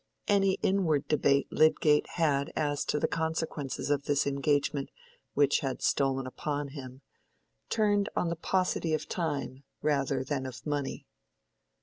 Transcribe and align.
Any 0.27 0.53
inward 0.63 1.07
debate 1.07 1.45
Lydgate 1.51 2.07
had 2.15 2.51
as 2.55 2.83
to 2.85 2.99
the 2.99 3.07
consequences 3.07 3.91
of 3.91 4.05
this 4.05 4.25
engagement 4.25 4.89
which 5.35 5.59
had 5.59 5.83
stolen 5.83 6.25
upon 6.25 6.69
him, 6.69 7.03
turned 7.69 8.09
on 8.15 8.29
the 8.29 8.35
paucity 8.35 8.95
of 8.95 9.07
time 9.07 9.63
rather 9.83 10.23
than 10.23 10.47
of 10.47 10.65
money. 10.65 11.05